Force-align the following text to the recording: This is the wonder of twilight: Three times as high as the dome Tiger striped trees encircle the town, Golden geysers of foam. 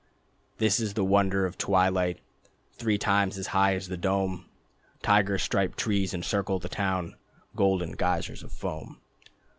This 0.57 0.79
is 0.79 0.95
the 0.95 1.05
wonder 1.05 1.45
of 1.45 1.59
twilight: 1.59 2.21
Three 2.73 2.97
times 2.97 3.37
as 3.37 3.45
high 3.53 3.75
as 3.75 3.87
the 3.87 3.97
dome 3.97 4.49
Tiger 5.03 5.37
striped 5.37 5.77
trees 5.77 6.11
encircle 6.11 6.57
the 6.57 6.69
town, 6.69 7.13
Golden 7.55 7.91
geysers 7.91 8.41
of 8.41 8.51
foam. 8.51 8.99